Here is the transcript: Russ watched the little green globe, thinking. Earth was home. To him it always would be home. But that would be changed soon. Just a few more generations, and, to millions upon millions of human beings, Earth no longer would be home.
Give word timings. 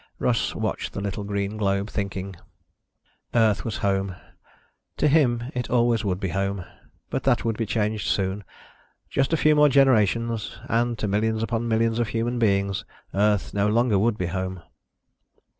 Russ 0.17 0.55
watched 0.55 0.93
the 0.93 0.99
little 0.99 1.23
green 1.23 1.57
globe, 1.57 1.87
thinking. 1.87 2.35
Earth 3.35 3.63
was 3.63 3.77
home. 3.85 4.15
To 4.97 5.07
him 5.07 5.51
it 5.53 5.69
always 5.69 6.03
would 6.03 6.19
be 6.19 6.29
home. 6.29 6.65
But 7.11 7.21
that 7.25 7.45
would 7.45 7.55
be 7.55 7.67
changed 7.67 8.07
soon. 8.07 8.43
Just 9.11 9.31
a 9.31 9.37
few 9.37 9.55
more 9.55 9.69
generations, 9.69 10.57
and, 10.67 10.97
to 10.97 11.07
millions 11.07 11.43
upon 11.43 11.67
millions 11.67 11.99
of 11.99 12.07
human 12.07 12.39
beings, 12.39 12.83
Earth 13.13 13.53
no 13.53 13.67
longer 13.67 13.99
would 13.99 14.17
be 14.17 14.25
home. 14.25 14.63